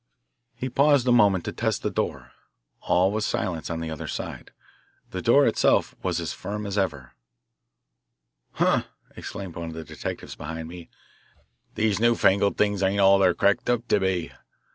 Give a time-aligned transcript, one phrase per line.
[0.55, 2.31] He paused a moment to test the door.
[2.79, 4.49] All was silence on the other side.
[5.11, 7.11] The door itself was as firm as ever.
[8.53, 8.85] "Huh!"
[9.15, 10.89] exclaimed one of the detectives behind me,
[11.75, 14.31] "these new fangled things ain't all they're cracked up to be.